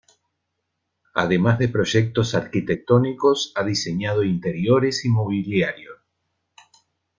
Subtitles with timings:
[1.13, 5.91] Además de proyectos arquitectónicos, ha diseñado interiores y mobiliario.